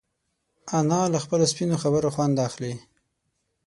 انا 0.77 1.01
له 1.11 1.19
سپینو 1.53 1.75
خبرو 1.83 2.09
خوند 2.15 2.35
اخلي 2.47 2.73